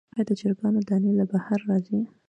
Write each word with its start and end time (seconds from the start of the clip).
آیا 0.15 0.23
د 0.27 0.31
چرګانو 0.39 0.81
دانی 0.87 1.11
له 1.19 1.25
بهر 1.31 1.59
راځي؟ 1.69 1.99